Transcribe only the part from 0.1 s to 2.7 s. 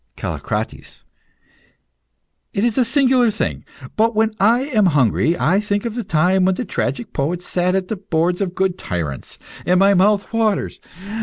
CALLICRATES. It